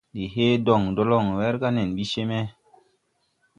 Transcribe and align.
Ndi 0.11 0.23
he 0.33 0.45
dɔŋdɔlɔŋ 0.65 1.25
wɛrga 1.37 1.69
nen 1.71 1.89
ɓi 1.95 2.03
cee 2.11 2.25
me. 2.29 2.39